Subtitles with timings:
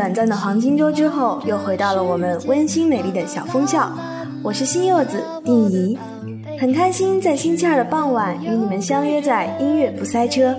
[0.00, 3.92] 短暂的黄金周之后，又回到了我们温馨美丽的小枫校。
[4.42, 5.98] 我是新柚子丁怡，
[6.58, 10.56] 很开心在星期二的傍晚与你们相约在音乐不塞车。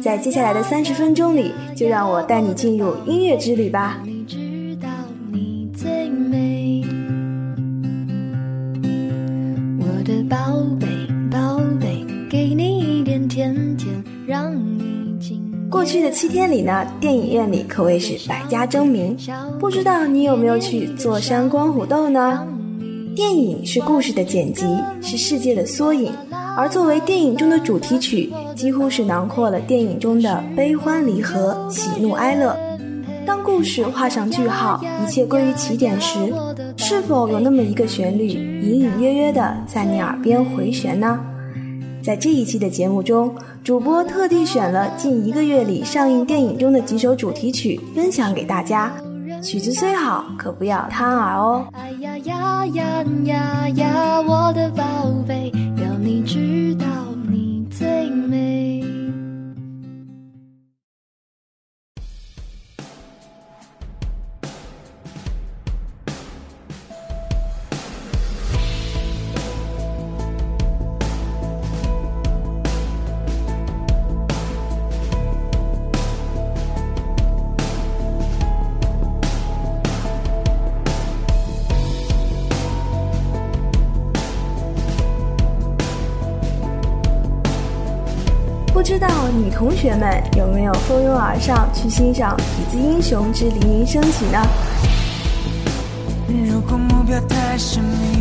[0.00, 3.98] 在接下来的三十分钟里，就让我带你进入音乐之旅吧。
[15.70, 19.16] 过去的七天里呢，电影院里可谓是百家争鸣。
[19.58, 22.46] 不知道你有没有去坐山观虎斗呢？
[23.14, 24.64] 电影是故事的剪辑，
[25.00, 26.12] 是世界的缩影，
[26.56, 32.56] 而作为电影中的主题曲，几乎是囊括了电影中的悲欢离合、喜怒哀乐。
[33.24, 36.32] 当故事画上句号，一切归于起点时，
[36.76, 41.18] 是否有那么一个旋律，隐隐约约的在你耳边回旋呢？
[42.06, 48.92] 在这一期的节目中，主播特地选了近一个月里上映电影中的几首主题曲，分享给大家。
[49.42, 51.66] 曲子虽好，可不要贪玩哦。
[51.72, 54.84] 哎呀呀呀呀呀，我的宝
[55.26, 55.50] 贝，
[55.82, 56.86] 要你知道
[57.28, 58.25] 你最美
[89.56, 94.38] 同学们有没有蜂拥而上去欣赏《痞子英雄之黎明升起》呢？
[96.28, 98.15] 如果目标太神秘，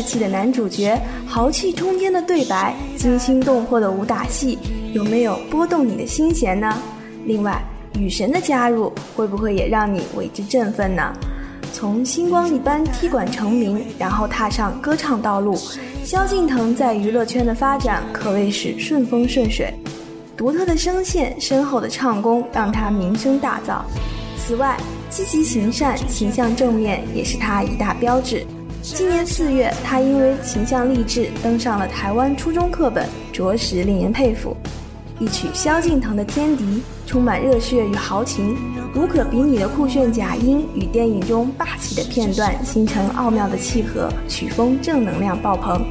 [0.00, 4.58] 帅气的男主角，豪气冲天的对白，惊心动魄的武打戏，
[4.94, 6.74] 有没有拨动你的心弦呢？
[7.26, 7.62] 另外，
[7.98, 11.12] 雨神的加入，会不会也让你为之振奋呢？
[11.74, 15.54] 从星光一般踢馆成名，然后踏上歌唱道路，
[16.02, 19.70] 萧敬腾在娱乐圈的发展可谓是顺风顺水。
[20.34, 23.82] 独特的声线、深厚的唱功，让他名声大噪。
[24.38, 24.78] 此外，
[25.10, 28.46] 积极行善、形象正面，也是他一大标志。
[28.82, 34.56] 今年四月，他因为形象励志登上了台湾初中课本，着实令人佩服。
[35.18, 36.64] 一曲萧敬腾的《天敌》，
[37.06, 38.56] 充满热血与豪情，
[38.94, 45.84] 无可比拟的酷炫假音与电影中霸气的片段形成奥妙的契合，曲风正能量爆棚，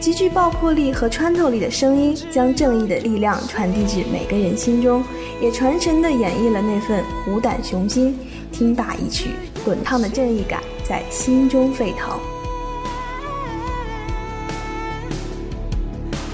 [0.00, 5.04] 极具爆破力和穿透力的声音将正义的力量传递至每个人心中，
[5.40, 8.18] 也传神地演绎了那份虎胆雄心。
[8.50, 9.30] 听罢一曲，
[9.64, 12.20] 滚烫的正义感在心中沸腾。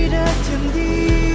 [0.07, 1.28] 要感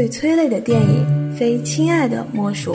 [0.00, 2.74] 最催泪的电影，非《亲爱的》莫属。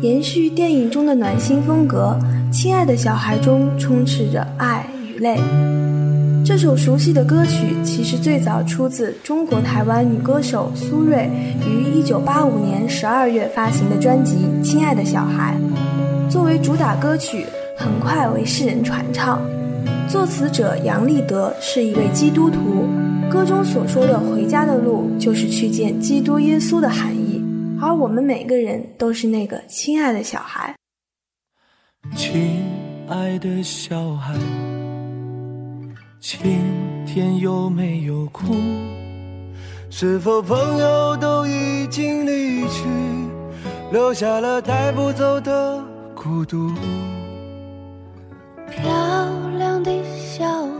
[0.00, 2.18] 延续电影中的暖心风格，
[2.50, 5.38] 《亲爱的小孩》中充斥着爱与泪。
[6.42, 11.28] 这首熟悉的歌曲其实最早出自中国台湾女歌手苏芮
[11.68, 15.54] 于1985年12月发行的专辑《亲爱的小孩》，
[16.30, 17.44] 作为主打歌曲，
[17.76, 19.42] 很快为世人传唱。
[20.08, 22.88] 作词者杨立德是一位基督徒，
[23.30, 27.40] 歌中所说的回家的路，就是去见基督耶稣的含义。
[27.80, 30.74] 而我们每个人都是那个亲爱的小孩。
[32.16, 32.60] 亲
[33.08, 34.34] 爱的小孩，
[36.18, 36.40] 今
[37.06, 38.56] 天有没有哭？
[39.90, 42.88] 是否朋友都已经离去，
[43.92, 45.80] 留下了带不走的
[46.16, 46.72] 孤独？
[48.68, 48.82] 漂
[49.56, 50.44] 亮的小
[50.78, 50.79] 孩，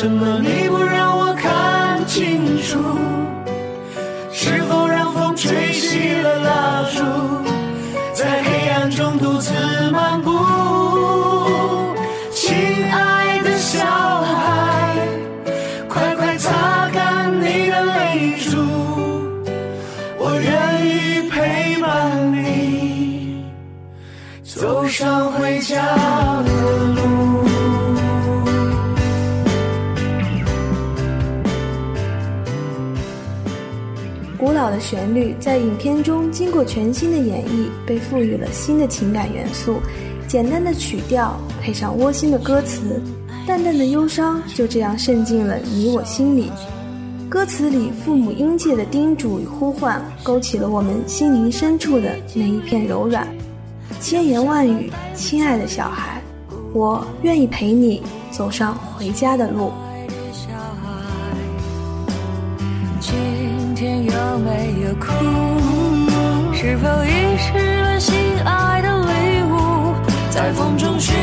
[0.00, 3.17] 什么你不让我看清楚？
[34.88, 39.80] 旋律在影片中经过全新的演绎，被赋予了新的情感元素。
[40.26, 42.98] 简单的曲调配上窝心的歌词，
[43.46, 46.50] 淡淡的忧伤就这样渗进了你我心里。
[47.28, 53.28] 歌词里父母殷切的叮嘱与呼唤，勾起了我们心灵深处的那一片柔软。
[54.00, 56.22] 千言万语，亲爱的小孩，
[56.72, 59.70] 我愿意陪你走上回家的路。
[64.88, 65.06] 的哭，
[66.54, 69.92] 是否遗失了心爱的礼物？
[70.30, 71.14] 在风中寻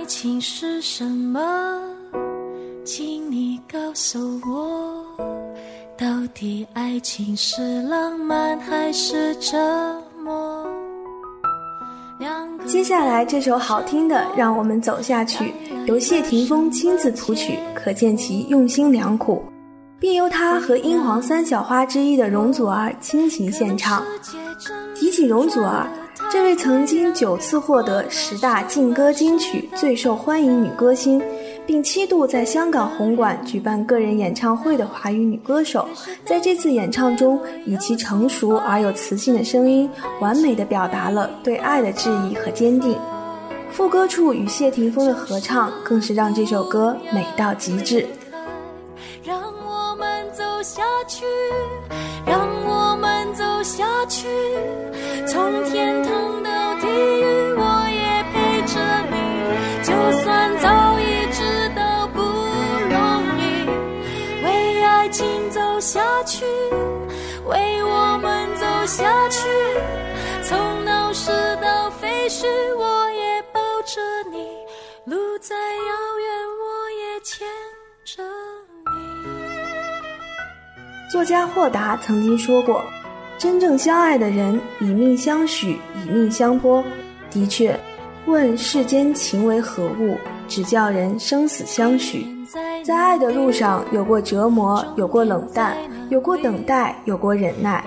[0.00, 1.78] 爱情是什么？
[2.86, 5.04] 请你告诉我，
[5.94, 9.58] 到底爱情是浪漫还是折
[10.24, 10.66] 磨？
[12.66, 15.44] 接下来这首好听的《让我们走下去》，
[15.84, 19.44] 由谢霆锋亲自谱曲，可见其用心良苦，
[19.98, 24.02] 并由他和英皇三小花之一的容祖儿倾情献唱。
[24.94, 25.86] 提起容祖儿。
[26.32, 31.20] 这位曾经九次获得十大劲歌金曲最受欢迎女歌星，
[31.66, 35.88] 并七度在香港红馆举办个人演唱会的华语女歌手，
[36.24, 42.96] 在这次演唱中，以其成熟而有磁性的声音，完美的表达了对爱的质疑和坚定。
[43.72, 48.06] 副歌处与谢霆锋的合唱更是让这首歌美到极致。
[49.24, 51.24] 让我们走下去，
[52.24, 54.28] 让我们走下去，
[55.26, 55.89] 从天
[69.00, 69.48] 下去，
[70.42, 71.30] 从闹市
[71.62, 73.98] 到废墟，我也抱着
[74.30, 74.46] 你。
[75.06, 76.28] 路再遥远，
[76.60, 77.48] 我也牵
[78.04, 78.22] 着
[78.84, 78.92] 你。
[81.10, 82.84] 作家霍达曾经说过
[83.38, 86.84] ：“真正相爱的人，以命相许，以命相托。”
[87.32, 87.74] 的确，
[88.26, 92.26] 问世间情为何物，只叫人生死相许。
[92.84, 95.74] 在爱的路上，有过折磨，有过冷淡，
[96.10, 97.82] 有过等待，有过忍耐。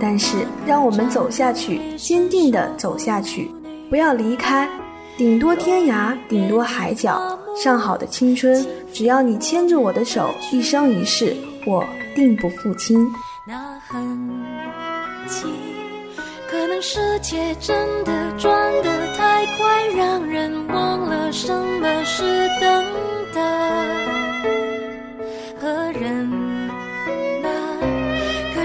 [0.00, 3.50] 但是，让我们走下去，坚定地走下去，
[3.90, 4.68] 不要离开。
[5.16, 11.36] 顶多天涯，顶多海角，上好的青春，只要你牵着我的手，一生一世，
[11.66, 13.06] 我定不负卿。
[13.46, 13.56] 那
[13.88, 14.00] 很
[15.26, 15.46] 急，
[16.50, 22.81] 可能世界真的转得太快，让人忘了什么是等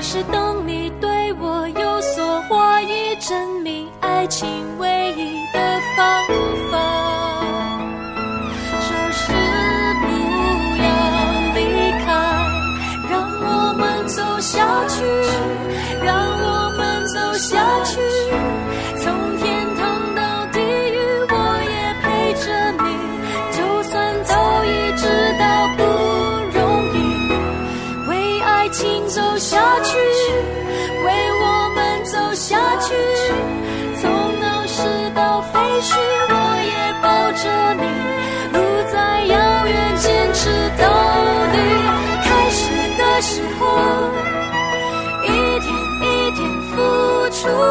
[0.09, 0.89] 是等你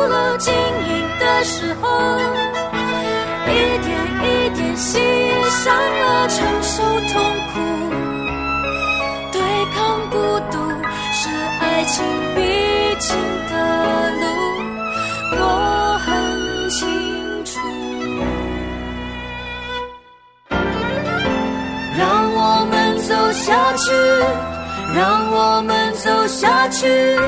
[0.08, 1.88] 了；经营的时候，
[3.48, 3.50] 一
[3.84, 3.88] 点
[4.22, 4.98] 一点喜
[5.64, 6.82] 上了，承受
[7.12, 7.14] 痛
[7.52, 7.54] 苦。
[9.32, 9.40] 对
[9.74, 9.76] 抗
[10.10, 10.16] 孤
[10.50, 10.54] 独
[11.12, 11.28] 是
[11.60, 12.38] 爱情必
[12.98, 13.16] 经
[13.50, 13.54] 的
[14.20, 14.24] 路，
[15.32, 15.40] 我
[16.04, 16.06] 很
[16.70, 16.76] 清
[17.44, 17.50] 楚。
[21.98, 22.00] 让
[22.34, 22.38] 我
[22.70, 23.84] 们走下去，
[24.94, 27.18] 让我们走下去，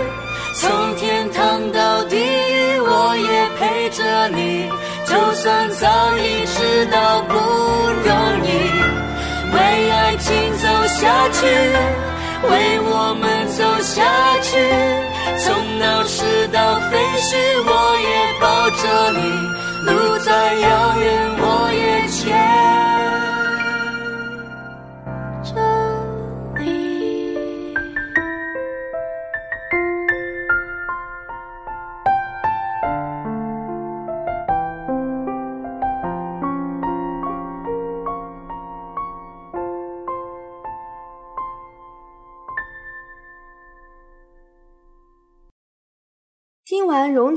[0.60, 4.68] 从天堂到地狱，我也陪着你。
[5.06, 5.86] 就算早
[6.18, 7.34] 已知道不
[8.04, 8.10] 容
[8.44, 8.50] 易，
[9.54, 11.46] 为爱情走下去，
[12.50, 14.02] 为我们走下
[14.42, 14.58] 去，
[15.38, 17.70] 从闹市到废墟，我
[18.02, 18.10] 也
[18.40, 19.22] 抱着你。
[19.86, 20.87] 路再遥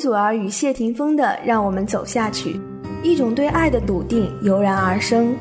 [0.02, 2.54] 祖儿与谢霆锋的《让我们走下去》，
[3.04, 5.36] 一种对爱的笃定油然而生。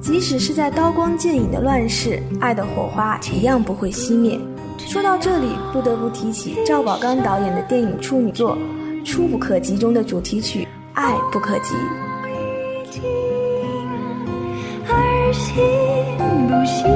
[0.00, 4.36] 即使是在刀光剑影的乱世，爱的火花一样不会熄灭。
[4.76, 8.58] 说到这里，不得不提起赵宝刚导演的电影处女作
[9.04, 11.72] 《触不可及》中的主题曲《爱不可及》。
[14.88, 15.62] 而行
[16.48, 16.90] 不行，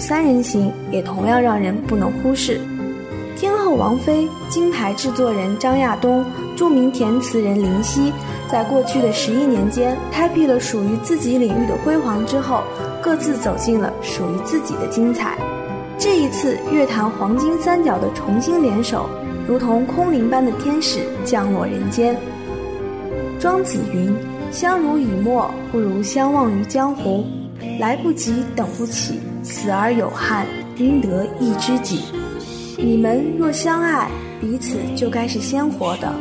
[0.00, 2.60] 三人行也同样让人不能忽视。
[3.36, 6.24] 天后王菲、金牌制作人张亚东、
[6.56, 8.12] 著名填词人林夕，
[8.50, 12.62] 在过去的十一年间，开辟了属于自己领域的辉煌之后，
[13.00, 15.38] 各自走进了属于自己的精彩。
[15.98, 19.08] 这一次乐坛黄金三角的重新联手，
[19.46, 22.16] 如同空灵般的天使降落人间。
[23.38, 24.14] 庄子云
[24.52, 27.24] ：“相濡以沫，不如相忘于江湖。
[27.78, 32.04] 来不及，等不起，死而有憾，应得一知己。
[32.78, 34.08] 你们若相爱，
[34.40, 36.14] 彼此就该是鲜活的，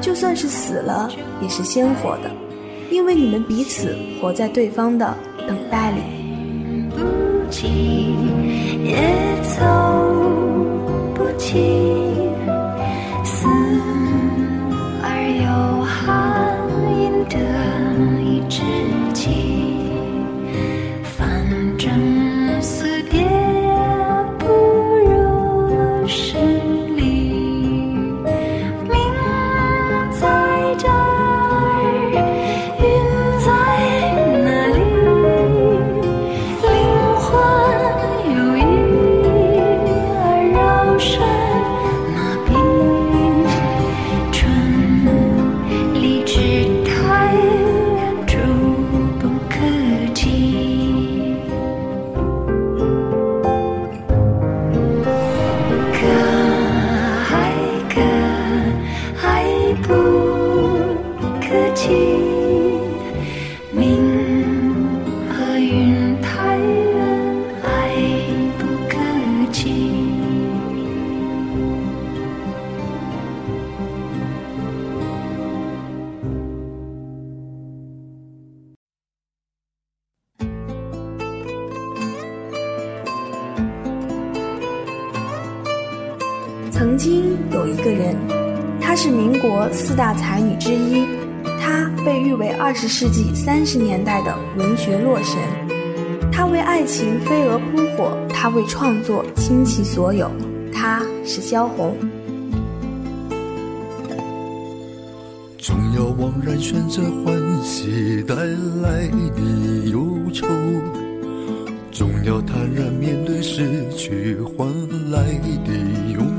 [0.00, 1.08] 就算是死了，
[1.40, 2.30] 也是鲜活的，
[2.90, 5.98] 因为你们彼此活在对方的等待里。”
[86.74, 88.16] 曾经有一个人，
[88.80, 91.06] 她是民国四大才女之一，
[91.60, 95.38] 她被誉为二十世纪三十年代的文学洛神。
[96.32, 100.28] 她为爱情飞蛾扑火，她为创作倾其所有，
[100.72, 101.94] 她是萧红。
[105.56, 109.06] 总要惘然选择欢喜带来
[109.36, 110.44] 的忧愁，
[111.92, 114.66] 总要坦然面对失去换
[115.12, 115.22] 来
[115.64, 115.72] 的
[116.12, 116.33] 拥。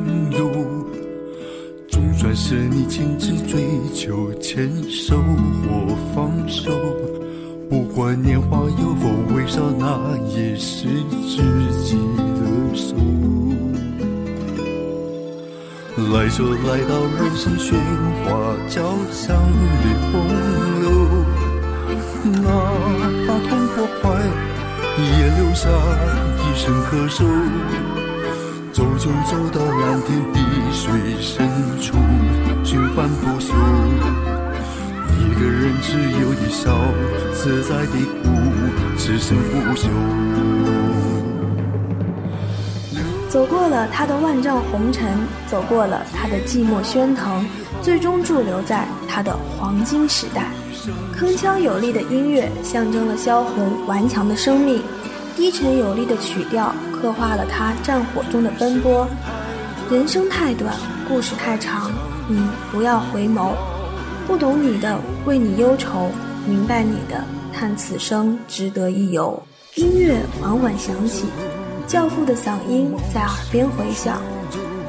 [2.36, 5.16] 是你亲自追求，牵手
[5.64, 6.70] 或放手，
[7.70, 11.42] 不管年华有否微笑，那也是自
[11.86, 11.96] 己
[12.36, 12.94] 的手。
[16.14, 17.74] 来就来到人生喧
[18.26, 18.28] 哗
[18.68, 19.34] 交响
[19.82, 20.28] 的洪
[20.82, 20.86] 流，
[22.44, 22.48] 哪
[23.26, 24.04] 怕痛或快，
[24.98, 25.02] 也
[25.38, 25.70] 留下
[26.42, 27.18] 一声咳嗽。
[29.06, 30.40] 走就走到蓝天碧
[30.74, 30.92] 水
[31.22, 31.48] 深
[31.80, 31.96] 处，
[32.64, 33.54] 循环不休。
[35.20, 36.76] 一个人只有一笑，
[37.32, 37.92] 自在的
[38.24, 38.32] 哭，
[38.98, 39.90] 此生不休。
[43.30, 45.08] 走过了他的万丈红尘，
[45.46, 47.46] 走过了他的寂寞喧腾，
[47.84, 50.48] 最终驻留在他的黄金时代。
[51.16, 54.82] 铿锵有力的音乐象征了萧红顽强的生命，
[55.36, 56.74] 低沉有力的曲调。
[57.06, 59.08] 刻画了他战火中的奔波。
[59.92, 60.74] 人生太短，
[61.08, 61.92] 故事太长，
[62.28, 62.36] 你
[62.72, 63.52] 不要回眸。
[64.26, 66.10] 不懂你的，为你忧愁；
[66.48, 69.40] 明白你的，叹此生值得一游。
[69.76, 71.26] 音乐缓缓响起，
[71.86, 74.20] 教父的嗓音在耳边回响。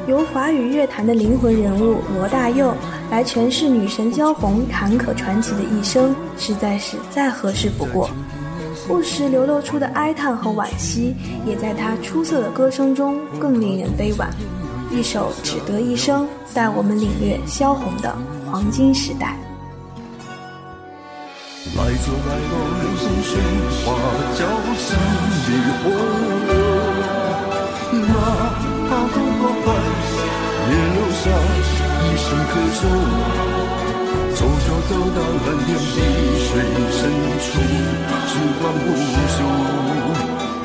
[0.09, 2.75] 由华语乐坛的灵魂人物罗大佑
[3.11, 8.09] 来诠释女神萧红坎坷传奇的一生，实在是再合适不过。
[8.87, 14.31] 不时流露出的哀叹和惋惜，也在他出色的歌声中更令人悲婉。
[14.93, 18.17] 一首《只得一生》，带我们领略萧红的
[18.49, 19.37] 黄金时代。
[21.75, 23.35] 来走来到人生喧
[23.83, 23.87] 哗
[24.39, 24.47] 交
[24.79, 24.89] 响
[25.43, 25.49] 的
[25.83, 25.85] 洪
[26.47, 26.55] 流，
[28.07, 28.09] 哪
[28.89, 29.67] 怕痛过快，
[30.71, 31.25] 也留下
[32.05, 32.81] 一声咳嗽。
[34.37, 35.97] 走就走到蓝天碧
[36.39, 36.49] 水
[36.93, 37.01] 深
[37.41, 37.49] 处。
[38.37, 39.41] 不管不独，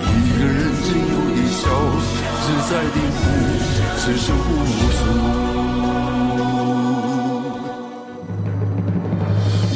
[0.03, 0.05] 一
[0.37, 1.63] 个人自由地笑，
[2.41, 3.19] 自在地哭，
[3.97, 4.49] 是守不
[4.91, 4.99] 住。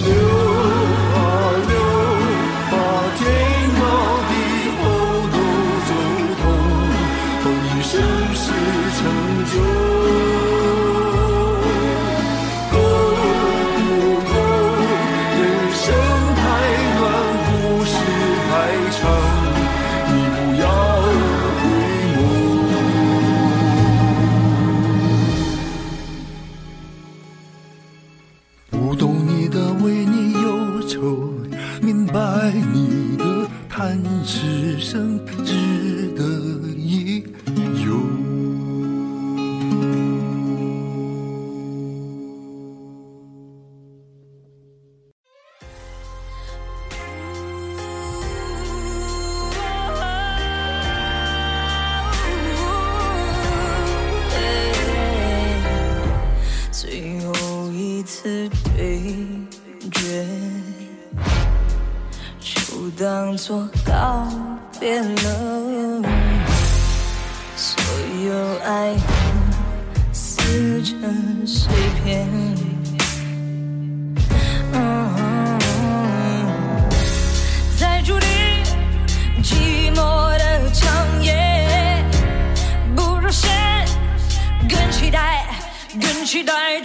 [0.03, 0.07] 流
[1.15, 1.17] 啊
[1.69, 1.73] 流，
[2.69, 2.73] 把
[3.15, 3.19] 天
[3.79, 3.81] 高
[4.27, 4.31] 地
[4.81, 4.83] 厚
[5.31, 5.35] 都
[5.87, 5.89] 走
[6.41, 6.43] 透，
[7.43, 7.91] 风雨盛
[8.35, 8.43] 世
[8.97, 8.99] 成
[9.53, 9.84] 就。
[64.79, 66.03] 别了，
[67.55, 67.81] 所
[68.25, 68.99] 有爱恨
[70.11, 71.71] 撕成碎
[72.03, 72.27] 片。
[77.77, 78.29] 在注定
[79.41, 82.03] 寂寞的长夜，
[82.95, 83.49] 不如先
[84.69, 85.45] 更期待，
[86.01, 86.81] 更期待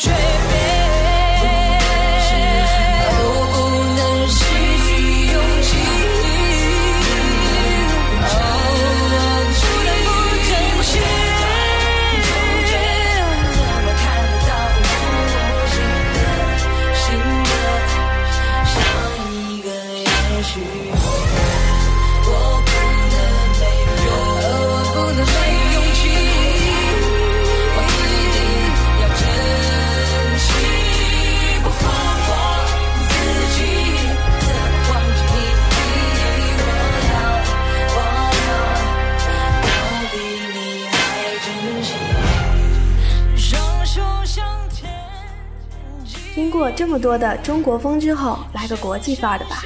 [46.70, 49.64] 过这么多的中国风之后，来个国际范儿的吧。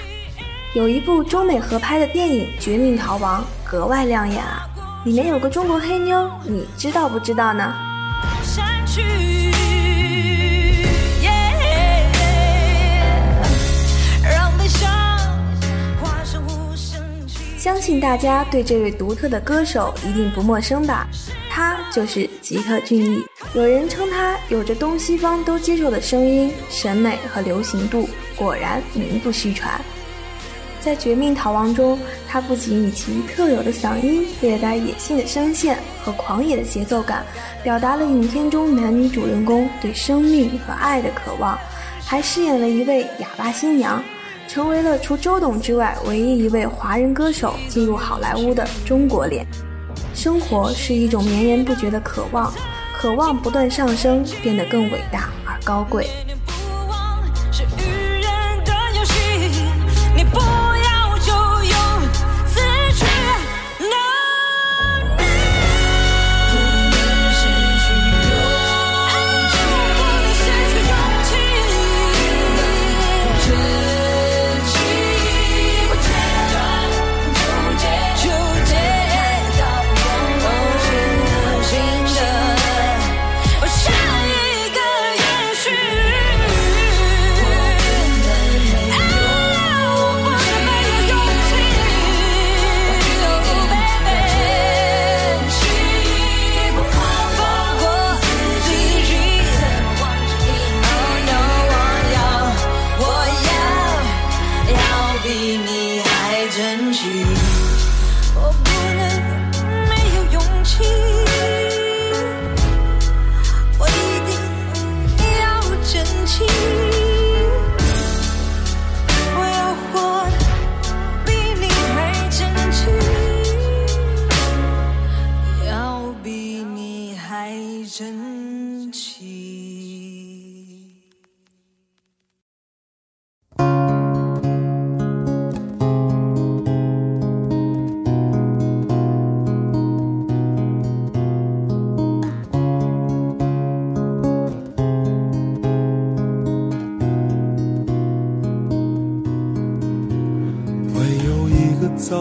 [0.75, 4.67] 有一部中美合拍的电影《绝命逃亡》格外亮眼啊，
[5.05, 7.75] 里面有个中国黑妞，你知道不知道呢？
[17.59, 21.07] 相信大家对这位独特的歌手一定不陌生吧？
[21.51, 23.25] 他就是吉克隽逸。
[23.55, 29.81] 有人称他有着东西方都接受的声音、审美和流行度，果然名不虚传。
[30.79, 37.25] 在《绝命逃亡》中，他不仅以其特有的嗓音、略带野性的声线和狂野的节奏感，
[37.63, 41.59] 表达了影片中男女主人公对生命和爱的渴望，
[42.05, 44.05] 还饰演了一位哑巴新娘。
[44.47, 49.47] 成为了除周董之外唯一一位华人歌手进入好莱坞的中国脸。
[50.15, 52.53] 生活是一种绵延不绝的渴望，
[52.97, 56.09] 渴望不断上升，变得更伟大而高贵。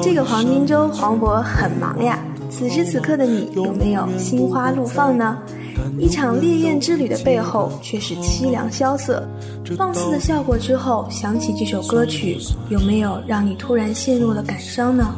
[0.02, 2.20] 这个黄金周，黄渤很忙呀。
[2.50, 5.38] 此时此刻的你，有没有心花怒放呢？
[6.00, 9.28] 一场烈焰之旅的背后，却是凄凉萧瑟。
[9.76, 12.38] 放肆的笑过之后，想起这首歌曲，
[12.70, 15.16] 有没有让你突然陷入了感伤呢？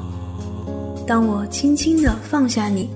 [1.05, 2.89] 当我轻轻地放下你。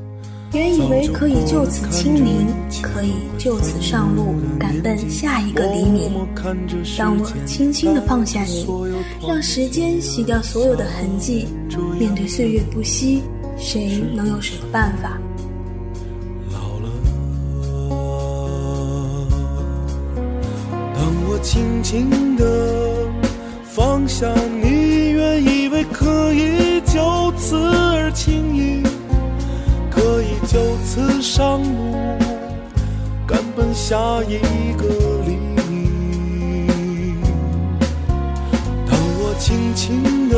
[0.52, 2.48] 原以为可以就此清零，
[2.82, 6.12] 可以就此上路，赶奔下一个黎明。
[6.98, 8.66] 当我轻轻地放下你，
[9.28, 11.48] 让时间洗掉所有的痕迹，
[12.00, 13.22] 面对岁月不息，
[13.60, 15.20] 谁能有什么办法？
[16.52, 16.90] 老了，
[20.96, 23.08] 当我轻轻地
[23.64, 24.26] 放下
[24.64, 28.82] 你，原以为可以就此而轻易。
[30.52, 31.94] 就此上路，
[33.28, 33.96] 赶奔下
[34.28, 34.40] 一
[34.74, 34.84] 个
[35.24, 37.22] 黎明。
[38.88, 40.36] 当我轻轻地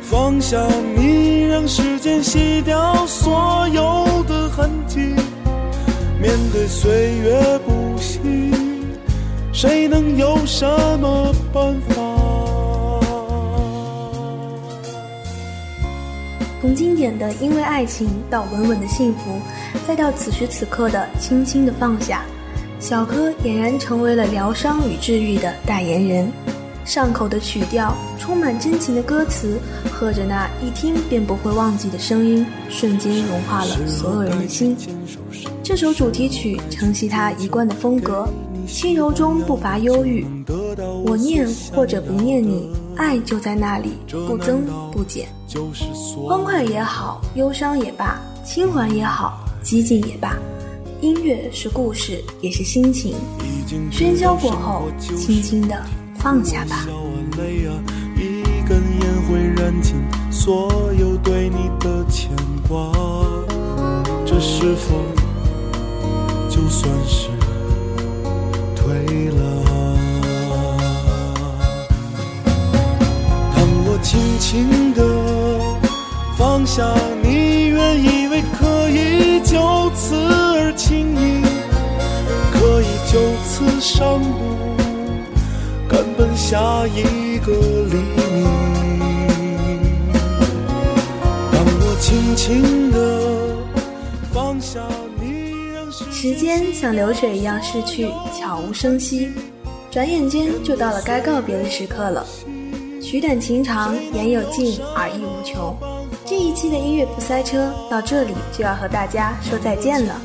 [0.00, 0.56] 放下
[0.96, 5.00] 你，让时间洗掉所有的痕迹，
[6.18, 8.18] 面对岁月不息，
[9.52, 10.66] 谁能有什
[10.98, 12.07] 么办法？
[16.78, 19.40] 经典的因为爱情到稳稳的幸福，
[19.84, 22.22] 再到此时此刻的轻轻的放下，
[22.78, 26.30] 小柯俨然成为了疗伤与治愈的代言人。
[26.84, 29.58] 上口的曲调，充满真情的歌词，
[29.90, 34.76] 和着那一听便不会忘记的声音，瞬间融化了所有人的心。
[35.64, 38.24] 这首主题曲承袭他一贯的风格，
[38.68, 40.24] 轻柔中不乏忧郁。
[41.04, 43.94] 我念或者不念你，爱就在那里，
[44.28, 45.26] 不增不减。
[46.26, 50.36] 欢快也好，忧伤也罢，轻缓也好，激进也罢，
[51.00, 53.14] 音乐是故事，也是心情。
[53.90, 55.82] 喧嚣过后，轻轻的。
[56.20, 56.84] 放下吧
[58.16, 59.94] 一根烟会燃尽
[60.32, 62.28] 所有对你的牵
[62.68, 62.92] 挂
[64.26, 64.96] 这是否
[66.50, 67.28] 就算是
[68.74, 69.64] 退了
[74.02, 75.02] 轻轻的
[76.36, 81.42] 放下你原以为可以就此而轻易
[82.52, 84.76] 可以就此上路
[85.88, 87.96] 赶奔下一个黎
[88.34, 88.46] 明。
[91.52, 92.96] 当我轻轻地
[94.32, 94.80] 放下
[95.20, 98.08] 你让，时间像流水一样逝去，
[98.38, 99.30] 悄无声息，
[99.90, 102.24] 转眼间就到了该告别的时刻了。
[103.08, 105.74] 曲短情长，言有尽，而意无穷。
[106.26, 110.20] 这一期的音乐不塞车到这里就要和大家说再见了。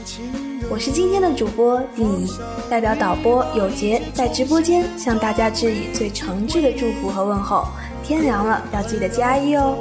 [0.70, 2.30] 我是今天的主播丁怡，
[2.70, 7.66] 代表导播有杰在直播间向大家致以最诚挚的祝福和问候。
[8.04, 9.78] 天凉了，要记得加衣哦！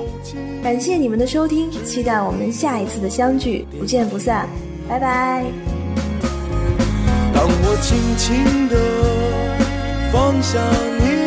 [0.62, 4.48] 感谢你们的收听，期待我们下一次的相聚，不见不散，
[4.88, 5.42] 拜拜。
[7.34, 8.76] 当我轻轻地
[10.12, 10.60] 放下
[11.00, 11.21] 你，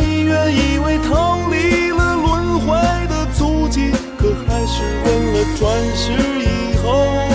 [0.99, 2.75] 逃离了轮回
[3.07, 5.63] 的足迹，可还是问了转
[5.95, 7.34] 世以后。